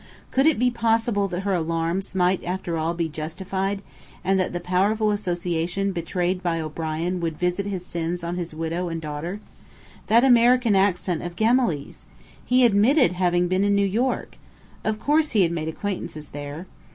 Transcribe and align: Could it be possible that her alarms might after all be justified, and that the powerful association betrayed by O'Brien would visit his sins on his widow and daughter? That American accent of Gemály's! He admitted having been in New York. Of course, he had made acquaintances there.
Could 0.31 0.47
it 0.47 0.57
be 0.57 0.71
possible 0.71 1.27
that 1.27 1.41
her 1.43 1.53
alarms 1.53 2.15
might 2.15 2.43
after 2.43 2.75
all 2.75 2.95
be 2.95 3.07
justified, 3.07 3.83
and 4.23 4.39
that 4.39 4.51
the 4.51 4.59
powerful 4.59 5.11
association 5.11 5.91
betrayed 5.91 6.41
by 6.41 6.59
O'Brien 6.59 7.21
would 7.21 7.37
visit 7.37 7.67
his 7.67 7.85
sins 7.85 8.23
on 8.23 8.35
his 8.35 8.55
widow 8.55 8.89
and 8.89 8.99
daughter? 8.99 9.41
That 10.07 10.23
American 10.23 10.75
accent 10.75 11.21
of 11.21 11.35
Gemály's! 11.35 12.07
He 12.43 12.65
admitted 12.65 13.11
having 13.11 13.47
been 13.47 13.63
in 13.63 13.75
New 13.75 13.85
York. 13.85 14.37
Of 14.83 14.99
course, 14.99 15.33
he 15.33 15.43
had 15.43 15.51
made 15.51 15.67
acquaintances 15.67 16.29
there. 16.29 16.65